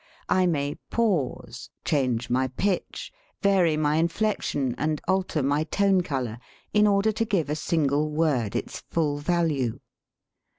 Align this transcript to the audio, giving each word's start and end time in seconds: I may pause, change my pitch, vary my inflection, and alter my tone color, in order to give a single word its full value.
I 0.29 0.47
may 0.47 0.79
pause, 0.89 1.69
change 1.85 2.27
my 2.31 2.47
pitch, 2.47 3.11
vary 3.43 3.77
my 3.77 3.97
inflection, 3.97 4.73
and 4.79 4.99
alter 5.07 5.43
my 5.43 5.65
tone 5.65 6.01
color, 6.01 6.39
in 6.73 6.87
order 6.87 7.11
to 7.11 7.23
give 7.23 7.51
a 7.51 7.55
single 7.55 8.09
word 8.09 8.55
its 8.55 8.79
full 8.79 9.19
value. 9.19 9.79